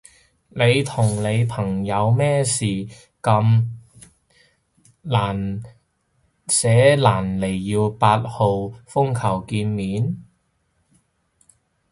[0.49, 2.65] 你同你朋友咩事
[3.21, 3.67] 咁
[5.03, 5.61] 難
[6.47, 8.47] 捨難離要八號
[8.87, 10.17] 風球見面？